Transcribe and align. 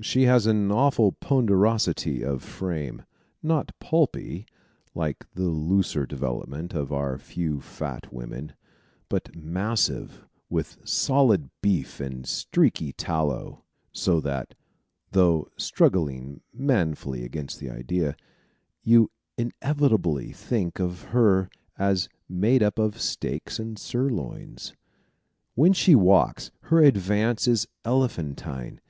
She 0.00 0.22
has 0.22 0.46
an 0.46 0.72
awful 0.72 1.12
ponderosity 1.12 2.22
of 2.24 2.42
frame, 2.42 3.02
not 3.42 3.78
pulpy, 3.78 4.46
like 4.94 5.26
the 5.34 5.50
looser 5.50 6.06
development 6.06 6.72
of 6.72 6.90
our 6.90 7.18
few 7.18 7.60
fat 7.60 8.10
women, 8.10 8.54
but 9.10 9.36
massive 9.36 10.24
with 10.48 10.78
solid 10.84 11.50
beef 11.60 12.00
and 12.00 12.26
streaky 12.26 12.94
tallow; 12.94 13.62
so 13.92 14.20
that 14.20 14.54
(though 15.10 15.50
struggling 15.58 16.40
manfully 16.54 17.22
against 17.22 17.60
the 17.60 17.68
idea) 17.68 18.16
you 18.82 19.10
inevitably 19.36 20.32
think 20.32 20.80
of 20.80 21.02
her 21.12 21.50
as 21.78 22.08
made 22.26 22.62
up 22.62 22.78
of 22.78 22.98
steaks 22.98 23.58
and 23.58 23.78
sirloins. 23.78 24.72
When 25.54 25.74
she 25.74 25.94
walks, 25.94 26.52
her 26.72 26.82
advance 26.82 27.46
is 27.46 27.68
elephantine. 27.84 28.80